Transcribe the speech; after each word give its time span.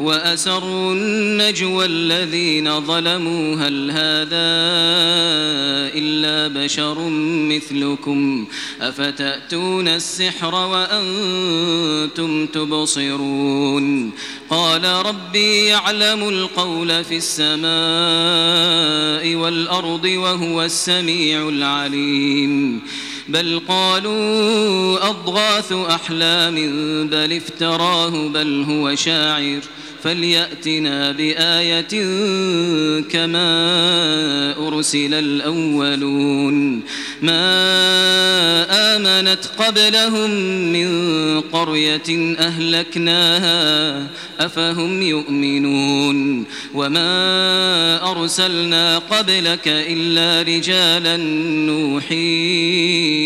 وأسروا 0.00 0.92
النجوى 0.92 1.86
الذين 1.86 2.80
ظلموا 2.80 3.56
هل 3.56 3.90
هذا 3.90 4.46
إلا 5.98 6.64
بشر 6.64 7.08
مثلكم 7.50 8.46
أفتأتون 8.80 9.88
السحر 9.88 10.54
وأنتم 10.54 12.46
تبصرون 12.46 14.12
قال 14.50 14.84
ربي 14.84 15.66
يعلم 15.66 16.28
القول 16.28 17.04
في 17.04 17.16
السماء 17.16 17.66
والأرض 19.34 20.04
وهو 20.04 20.62
السميع 20.62 21.48
العليم 21.48 22.82
بل 23.28 23.60
قالوا 23.68 25.08
أضغاث 25.08 25.72
أحلام 25.72 26.54
بل 27.08 27.32
افتراه 27.32 28.28
بل 28.28 28.64
هو 28.68 28.94
شاعر 28.94 29.60
فليأتنا 30.06 31.12
بآية 31.12 32.04
كما 33.00 33.48
أرسل 34.68 35.14
الأولون. 35.14 36.82
ما 37.22 37.46
آمنت 38.96 39.38
قبلهم 39.58 40.30
من 40.72 41.40
قرية 41.40 42.36
أهلكناها 42.38 44.06
أفهم 44.40 45.02
يؤمنون. 45.02 46.44
وما 46.74 48.10
أرسلنا 48.10 48.98
قبلك 48.98 49.68
إلا 49.68 50.56
رجالا 50.56 51.16
نوحي 51.66 53.25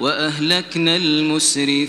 وأهلكنا 0.00 0.96
المسرفين. 0.96 1.88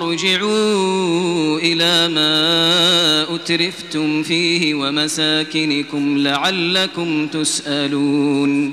وارجعوا 0.00 1.58
إلى 1.58 2.08
ما 2.08 3.34
أترفتم 3.34 4.22
فيه 4.22 4.74
ومساكنكم 4.74 6.18
لعلكم 6.18 7.26
تسألون. 7.26 8.72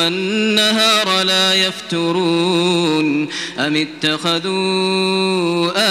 والنهار 0.00 1.22
لا 1.22 1.54
يفترون 1.54 3.28
أم 3.58 3.76
اتخذوا 3.76 4.40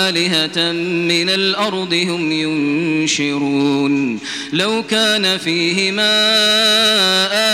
آلهة 0.10 0.72
من 0.72 1.30
الأرض 1.30 1.94
هم 1.94 2.32
ينشرون 2.32 4.20
لو 4.54 4.84
كان 4.84 5.38
فيهما 5.38 6.10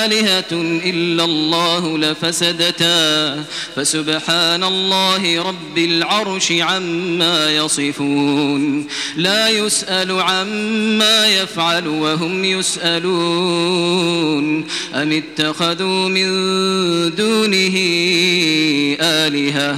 آلهة 0.06 0.52
إلا 0.86 1.24
الله 1.24 1.98
لفسدتا 1.98 3.44
فسبحان 3.76 4.64
الله 4.64 5.42
رب 5.42 5.78
العرش 5.78 6.52
عما 6.52 7.52
يصفون 7.56 8.88
لا 9.16 9.50
يسأل 9.50 10.12
عما 10.12 11.28
يفعل 11.28 11.88
وهم 11.88 12.46
يسألون 12.46 13.96
أم 14.94 15.12
اتخذوا 15.12 16.10
من 16.10 16.45
دونه 17.10 17.78
آلهة. 19.02 19.78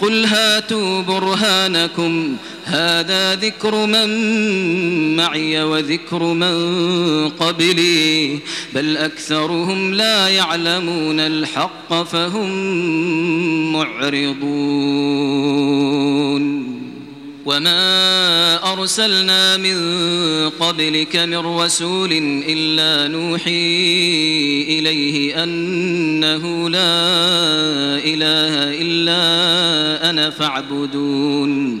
قل 0.00 0.24
هاتوا 0.24 1.02
برهانكم. 1.02 2.36
هذا 2.64 3.34
ذكر 3.34 3.86
من 3.86 4.06
معي 5.16 5.62
وذكر 5.62 6.22
من 6.22 6.54
قبلي. 7.28 8.38
بل 8.74 8.96
أكثرهم 8.96 9.94
لا 9.94 10.28
يعلمون 10.28 11.20
الحق 11.20 12.02
فهم 12.02 12.52
معرضون. 13.72 15.14
وما 17.44 18.72
أرسلنا 18.72 19.56
من 19.56 19.76
قبلك 20.50 21.16
من 21.16 21.36
رسول 21.36 22.12
إلا 22.48 23.08
نوحي 23.08 24.62
إليه 24.68 25.44
أنه 25.44 26.70
لا 26.70 26.96
إله 28.04 28.54
إلا 28.82 30.10
أنا 30.10 30.30
فاعبدون 30.30 31.80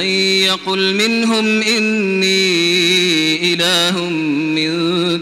يقل 0.01 0.95
منهم 0.95 1.61
إني 1.61 3.53
إله 3.53 4.09
من 4.09 4.71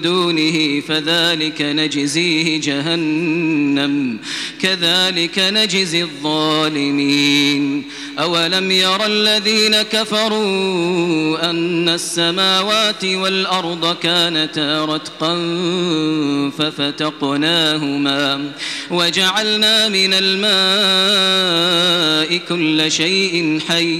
دونه 0.01 0.81
فذلك 0.81 1.61
نجزيه 1.61 2.61
جهنم 2.61 4.17
كذلك 4.61 5.39
نجزي 5.39 6.03
الظالمين. 6.03 7.83
أولم 8.19 8.71
ير 8.71 9.05
الذين 9.05 9.81
كفروا 9.81 11.49
أن 11.49 11.89
السماوات 11.89 13.05
والأرض 13.05 13.95
كانتا 13.95 14.85
رتقا 14.85 15.35
ففتقناهما 16.57 18.51
وجعلنا 18.91 19.89
من 19.89 20.13
الماء 20.13 20.49
كل 22.49 22.91
شيء 22.91 23.59
حي 23.67 23.99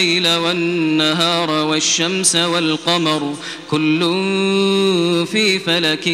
والنهار 0.25 1.49
والشمس 1.49 2.35
والقمر 2.35 3.35
كل 3.71 3.99
في 5.31 5.59
فلك 5.59 6.07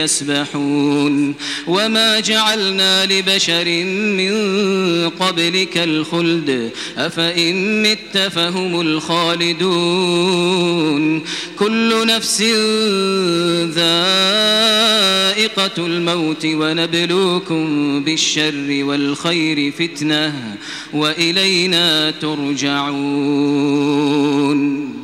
يسبحون 0.00 1.34
وما 1.66 2.20
جعلنا 2.20 3.06
لبشر 3.06 3.84
من 4.18 4.34
قبلك 5.08 5.78
الخلد 5.78 6.70
أفإن 6.98 7.82
مت 7.82 8.18
فهم 8.18 8.80
الخالدون 8.80 10.24
كل 11.58 12.06
نفس 12.06 12.42
ذائقة 13.74 14.94
الموت 15.78 16.46
ونبلوكم 16.46 18.04
بالشر 18.04 18.84
والخير 18.84 19.72
فتنة 19.72 20.56
وإلينا 20.92 22.10
ترجعون 22.10 23.13
يعلمون 23.14 25.03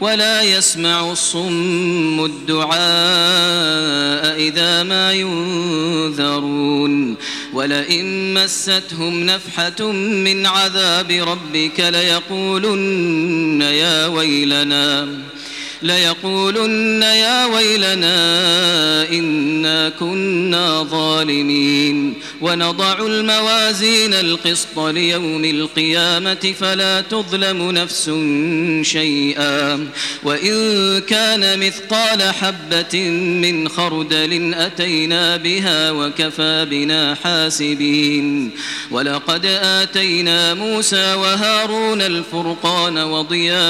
ولا 0.00 0.42
يسمع 0.42 1.12
الصم 1.12 2.24
الدعاء 2.24 2.70
إذا 4.36 4.82
ما 4.82 5.12
ينذرون. 5.12 7.16
ولئن 7.52 8.34
مستهم 8.34 9.26
نفحة 9.26 9.92
من 9.92 10.46
عذاب 10.46 11.10
ربك 11.10 11.80
ليقولن 11.80 13.62
يا 13.62 14.06
ويلنا. 14.06 15.08
ليقولن 15.82 17.02
يا 17.02 17.46
ويلنا 17.46 19.08
إنا 19.08 19.88
كنا 19.88 20.82
ظالمين 20.82 22.14
ونضع 22.40 22.98
الموازين 23.06 24.14
القسط 24.14 24.78
ليوم 24.78 25.44
القيامة 25.44 26.54
فلا 26.60 27.00
تظلم 27.00 27.70
نفس 27.70 28.10
شيئا 28.82 29.88
وإن 30.22 31.00
كان 31.00 31.66
مثقال 31.66 32.22
حبة 32.22 33.00
من 33.18 33.68
خردل 33.68 34.54
أتينا 34.54 35.36
بها 35.36 35.90
وكفى 35.90 36.66
بنا 36.70 37.14
حاسبين 37.24 38.50
ولقد 38.90 39.46
آتينا 39.62 40.54
موسى 40.54 41.14
وهارون 41.14 42.02
الفرقان 42.02 42.98
وضياء 42.98 43.60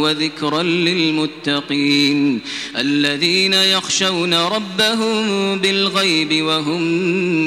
وذكرا 0.00 0.62
للمتقين 0.62 2.40
الذين 2.76 3.52
يخشون 3.52 4.34
ربهم 4.34 5.58
بالغيب 5.58 6.44
وهم 6.44 6.82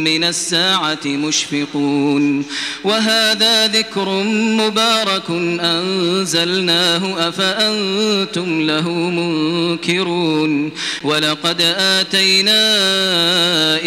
من 0.04 0.24
الساعة 0.24 1.06
مشفقون 1.06 2.46
وهذا 2.84 3.68
ذكر 3.68 4.24
مبارك 4.34 5.30
أنزلناه 5.62 7.30
أفأنتم 7.30 8.62
له 8.62 8.90
منكرون 8.90 10.72
ولقد 11.04 11.62
آتينا 11.78 12.60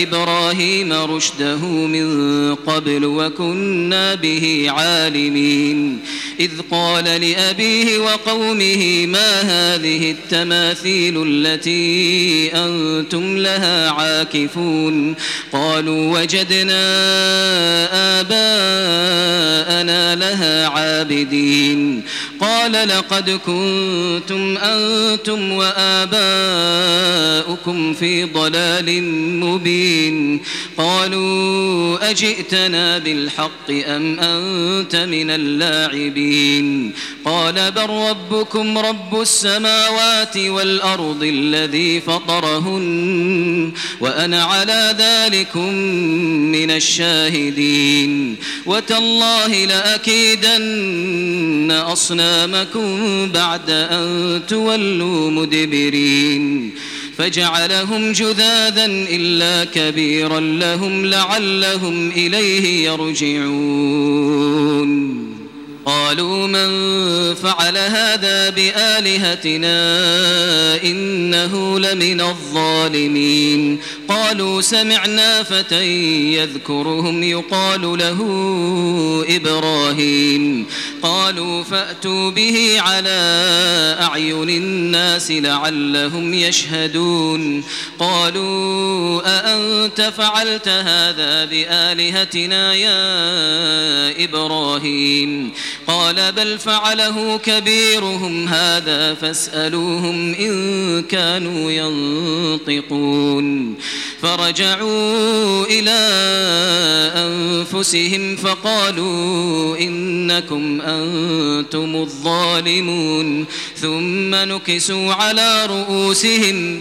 إبراهيم 0.02 0.92
رشده 0.92 1.58
من 1.66 2.54
قبل 2.54 3.04
وكنا 3.04 4.14
به 4.14 4.66
عالمين 4.68 5.98
إذ 6.40 6.50
قال 6.70 7.04
لأبيه 7.04 7.98
وقومه 8.12 9.06
ما 9.06 9.40
هذه 9.40 10.10
التماثيل 10.10 11.22
التي 11.26 12.50
أنتم 12.54 13.36
لها 13.38 13.90
عاكفون 13.90 15.14
قالوا 15.52 16.20
وجدنا 16.20 16.82
آباءنا 18.20 20.16
لها 20.16 20.68
عابدين 20.68 22.02
قال 22.40 22.72
لقد 22.72 23.30
كنتم 23.30 24.58
أنتم 24.58 25.52
وآباؤكم 25.52 26.22
في 27.94 28.24
ضلال 28.24 29.02
مبين 29.40 30.40
قالوا 30.76 32.10
أجئتنا 32.10 32.98
بالحق 32.98 33.70
أم 33.70 34.20
أنت 34.20 34.96
من 34.96 35.30
اللاعبين 35.30 36.92
قال 37.24 37.70
بل 37.70 37.86
ربكم 37.86 38.78
رب 38.78 39.20
السماوات 39.20 40.36
والأرض 40.36 41.22
الذي 41.22 42.00
فطرهن 42.00 43.72
وأنا 44.00 44.44
على 44.44 44.96
ذلكم 44.98 45.74
من 46.52 46.70
الشاهدين 46.70 48.36
وتالله 48.66 49.64
لأكيدن 49.64 51.02
أصنامكم 51.70 53.28
بعد 53.28 53.70
أن 53.70 54.40
تولوا 54.48 55.30
مدبرين 55.30 56.74
فجعلهم 57.18 58.12
جذاذا 58.12 58.86
إلا 58.86 59.64
كبيرا 59.64 60.40
لهم 60.40 61.06
لعلهم 61.06 62.10
إليه 62.10 62.84
يرجعون 62.84 64.22
قالوا 65.86 66.46
من 66.46 66.68
فعل 67.34 67.76
هذا 67.76 68.50
بآلهتنا 68.50 69.72
إنه 70.84 71.78
لمن 71.78 72.20
الظالمين. 72.20 73.80
قالوا 74.08 74.60
سمعنا 74.60 75.42
فتى 75.42 75.86
يذكرهم 76.34 77.22
يقال 77.22 77.98
له 77.98 78.18
إبراهيم. 79.28 80.66
قالوا 81.02 81.62
فأتوا 81.64 82.30
به 82.30 82.76
على 82.80 83.20
أعين 84.00 84.50
الناس 84.50 85.30
لعلهم 85.30 86.34
يشهدون. 86.34 87.64
قالوا 87.98 89.20
أأنت 89.24 90.12
فعلت 90.16 90.68
هذا 90.68 91.44
بآلهتنا 91.44 92.74
يا 92.74 94.24
إبراهيم؟ 94.24 95.52
قال 95.86 96.32
بل 96.32 96.58
فعله 96.58 97.38
كبيرهم 97.38 98.48
هذا 98.48 99.14
فاسألوهم 99.14 100.34
إن 100.34 101.02
كانوا 101.02 101.70
ينطقون. 101.70 103.74
فرجعوا 104.22 105.66
إلى 105.66 106.00
أنفسهم 107.16 108.36
فقالوا 108.36 109.78
إنكم 109.78 110.80
أنتم 110.80 111.96
الظالمون. 111.96 113.46
ثم 113.76 114.34
نكسوا 114.34 115.12
على 115.12 115.66
رؤوسهم 115.66 116.80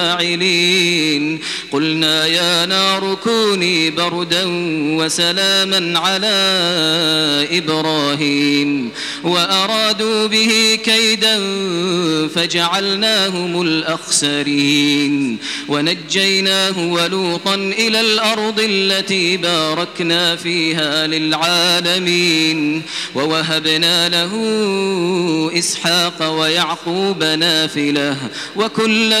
فاعلين 0.00 1.38
قلنا 1.72 2.26
يا 2.26 2.66
نار 2.66 3.14
كوني 3.24 3.90
بردا 3.90 4.42
وسلاما 4.96 5.98
على 5.98 6.28
إبراهيم. 7.52 8.90
وأرادوا 9.24 10.26
به 10.26 10.78
كيدا 10.84 11.38
فجعلناهم 12.28 13.62
الأخسرين. 13.62 15.38
ونجيناه 15.68 16.78
ولوطا 16.78 17.54
إلى 17.54 18.00
الأرض 18.00 18.60
التي 18.60 19.36
باركنا 19.36 20.36
فيها 20.36 21.06
للعالمين. 21.06 22.82
ووهبنا 23.14 24.08
له 24.08 24.32
إسحاق 25.58 26.38
ويعقوب 26.40 27.24
نافلة. 27.24 28.16
وكلا 28.56 29.20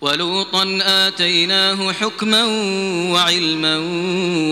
ولوطا 0.00 0.78
آتيناه 0.82 1.92
حكما 1.92 2.44
وعلما 3.12 3.78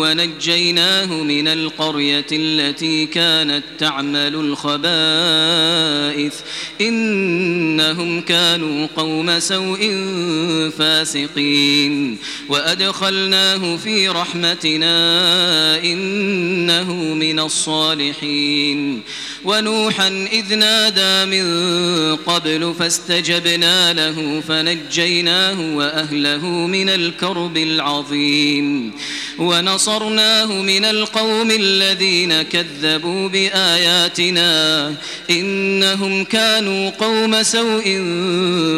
ونجيناه 0.01 1.07
من 1.07 1.49
القرية 1.49 2.27
التي 2.33 3.07
كانت 3.07 3.63
تعمل 3.79 4.35
الخبائث. 4.35 6.35
إنهم 6.81 8.21
كانوا 8.21 8.87
قوم 8.97 9.41
سوء 9.41 9.91
فاسقين. 10.79 12.19
وأدخلناه 12.49 13.77
في 13.77 14.09
رحمتنا 14.09 14.97
إنه 15.85 16.93
من 16.93 17.41
الصالحين. 17.41 19.03
ونوحا 19.45 20.29
إذ 20.33 20.55
نادى 20.55 21.31
من 21.31 21.47
قبل 22.17 22.75
فاستجبنا 22.79 23.93
له 23.93 24.43
فنجيناه 24.49 25.36
وأهله 25.77 26.47
من 26.47 26.89
الكرب 26.89 27.57
العظيم 27.57 28.93
ونصرناه 29.39 30.53
من 30.53 30.85
القوم 30.85 31.51
الذين 31.51 32.43
كذبوا 32.43 33.29
بآياتنا 33.29 34.95
إنهم 35.31 36.25
كانوا 36.25 36.91
قوم 36.91 37.43
سوء 37.43 37.85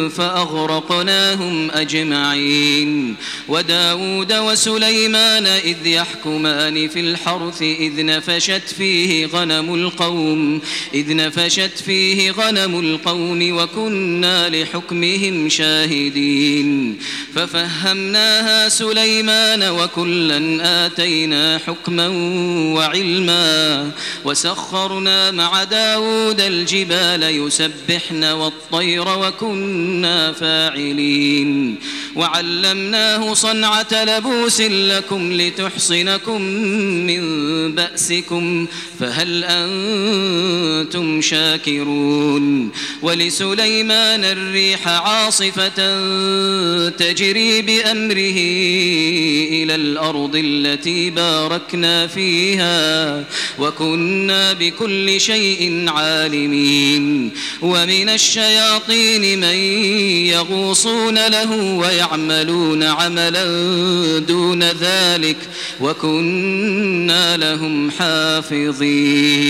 فأغرقناهم 0.09 1.71
أجمعين 1.71 3.15
وداود 3.47 4.33
وسليمان 4.33 5.47
إذ 5.47 5.87
يحكمان 5.87 6.87
في 6.87 6.99
الحرث 6.99 7.61
إذ 7.61 8.05
نفشت 8.05 8.73
فيه 8.77 9.25
غنم 9.25 9.75
القوم 9.75 10.61
إذ 10.93 11.15
نفشت 11.15 11.77
فيه 11.85 12.31
غنم 12.31 12.79
القوم 12.79 13.57
وكنا 13.57 14.49
لحكمهم 14.49 15.49
شاهدين 15.49 16.48
ففهمناها 17.35 18.69
سليمان 18.69 19.63
وكلا 19.63 20.59
آتينا 20.85 21.59
حكما 21.67 22.07
وعلما. 22.75 23.91
وسخرنا 24.25 25.31
مع 25.31 25.63
داود 25.63 26.41
الجبال 26.41 27.23
يسبحن 27.23 28.23
والطير 28.23 29.07
وكنا 29.07 30.31
فاعلين. 30.31 31.75
وعلمناه 32.15 33.33
صنعة 33.33 33.87
لبوس 33.91 34.61
لكم 34.61 35.33
لتحصنكم 35.33 36.41
من 36.41 37.21
بأسكم 37.75 38.67
فهل 38.99 39.43
أنتم 39.43 41.21
شاكرون؟ 41.21 42.71
ولسليمان 43.01 44.25
الريح 44.25 44.87
عاصفة 44.87 45.79
تجري 46.97 47.61
بأمره 47.61 48.39
إلى 49.49 49.75
الأرض 49.75 50.35
التي 50.35 51.09
باركنا 51.09 52.07
فيها 52.07 53.23
وكنا 53.59 54.53
بكل 54.53 55.21
شيء 55.21 55.85
عالمين. 55.87 57.31
ومن 57.61 58.09
الشياطين 58.09 59.39
من 59.39 59.57
يغوصون 60.27 61.27
له 61.27 61.51
ويعملون 61.73 62.83
عملا 62.83 63.45
دون 64.19 64.63
ذلك 64.63 65.37
وكنا 65.81 67.37
لهم 67.37 67.91
حافظين. 67.91 69.49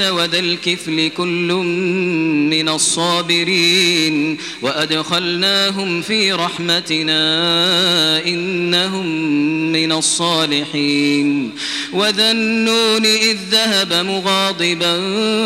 وذا 0.00 0.38
الكفل 0.38 1.10
كل 1.16 1.52
من 2.50 2.68
الصابرين 2.68 4.38
وأدخلناهم 4.62 6.02
في 6.02 6.32
رحمتنا 6.32 7.16
إنهم 8.26 9.06
من 9.72 9.92
الصالحين 9.92 11.52
وذا 11.92 12.30
النون 12.30 13.06
إذ 13.06 13.36
ذهب 13.50 13.92
مغاضبا 13.92 14.94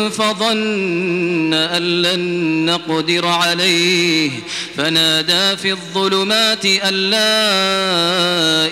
فظن 0.09 1.53
أن 1.53 2.01
لن 2.01 2.19
نقدر 2.65 3.25
عليه 3.25 4.31
فنادى 4.77 5.57
في 5.57 5.71
الظلمات 5.71 6.65
أن 6.65 6.93
لا 6.93 7.41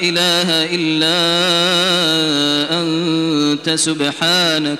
إله 0.01 0.75
إلا 0.75 1.19
أنت 2.81 3.69
سبحانك 3.69 4.79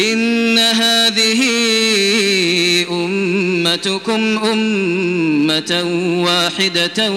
إن 0.00 0.58
هذه 0.58 1.42
أمتكم 2.90 4.38
أمة 4.52 5.84
واحدة 6.24 7.10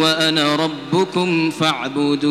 وأنا 0.00 0.56
ربكم 0.56 1.50
فاعبدون. 1.50 2.30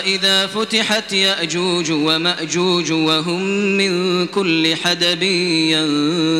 إذا 0.05 0.47
فتحت 0.47 1.13
يأجوج 1.13 1.91
ومأجوج 1.91 2.91
وهم 2.91 3.41
من 3.77 4.25
كل 4.27 4.75
حدب 4.83 5.23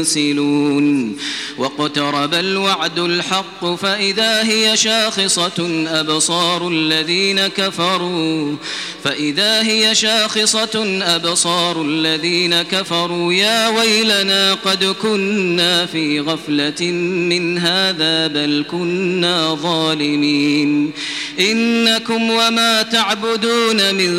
ينسلون. 0.04 1.18
واقترب 1.58 2.34
الوعد 2.34 3.00
الحق 3.00 3.76
فإذا 3.76 4.44
هي 4.44 4.78
شاخصة 4.78 5.86
أبصار 5.88 6.68
الذين 6.68 7.48
كفروا. 7.48 8.56
فإذا 9.04 9.62
هي 9.62 9.96
شاخصة 9.96 11.02
أبصار 11.02 11.82
الذين 11.82 12.62
كفروا. 12.62 13.34
يا 13.34 13.70
ويلنا 13.70 14.54
قد 14.54 14.84
كنا 14.84 15.86
في 15.86 16.20
غفلة 16.20 16.92
من 17.32 17.58
هذا 17.58 18.28
بل 18.28 18.66
كنا 18.72 19.56
ظالمين. 19.56 20.92
إنكم 21.40 22.30
وما 22.30 22.82
تعبدون 22.82 23.41
من 23.46 24.12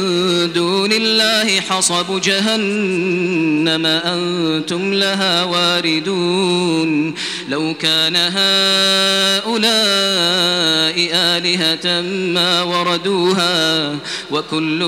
دون 0.52 0.92
الله 0.92 1.60
حصب 1.60 2.20
جهنم 2.20 3.86
أنتم 3.86 4.94
لها 4.94 5.44
واردون 5.44 7.14
لو 7.48 7.74
كان 7.74 8.16
هؤلاء 8.16 9.62
آلهة 11.14 12.00
ما 12.34 12.62
وردوها 12.62 13.96
وكل 14.30 14.80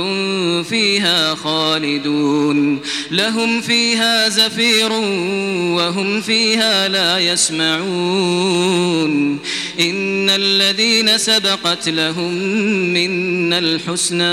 فيها 0.69 1.35
خالدون 1.35 2.81
لهم 3.11 3.61
فيها 3.61 4.29
زفير 4.29 4.93
وهم 5.73 6.21
فيها 6.21 6.89
لا 6.89 7.19
يسمعون 7.19 8.65
إن 9.81 10.31
الذين 10.31 11.19
سبقت 11.19 11.89
لهم 11.89 12.35
منا 12.95 13.59
الحسنى 13.59 14.24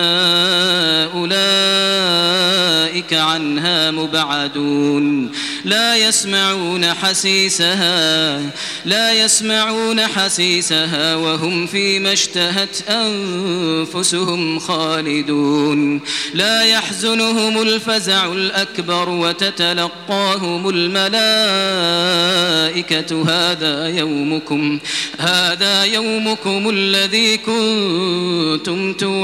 أولئك 1.13 3.13
عنها 3.13 3.91
مبعدون 3.91 5.31
لا 5.65 5.95
يسمعون 5.95 6.85
حسيسها 6.85 8.41
لا 8.85 9.13
يسمعون 9.13 10.07
حسيسها 10.07 11.15
وهم 11.15 11.67
فيما 11.67 12.13
اشتهت 12.13 12.89
أنفسهم 12.89 14.59
خالدون 14.59 16.01
لا 16.33 16.61
يحزنهم 16.61 17.61
الفزع 17.61 18.25
الأكبر 18.25 19.09
وتتلقاهم 19.09 20.69
الملائكة 20.69 21.11
هذا 23.29 23.87
يومكم 23.87 24.79
هذا 25.19 25.83
يومكم 25.83 26.69
الذي 26.69 27.37
كنتم 27.37 28.61
كنتم 28.61 29.23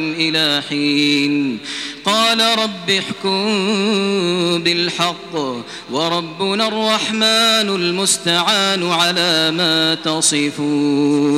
إلى 0.17 0.63
حين. 0.69 1.57
قال 2.05 2.41
رب 2.59 2.89
احكم 2.89 3.45
بالحق 4.63 5.35
وربنا 5.91 6.67
الرحمن 6.67 7.69
المستعان 7.75 8.91
على 8.91 9.51
ما 9.51 9.95
تصفون. 9.95 11.31